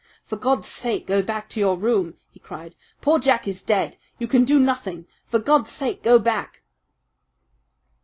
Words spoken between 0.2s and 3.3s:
"For God's sake, go back to your room!" he cried. "Poor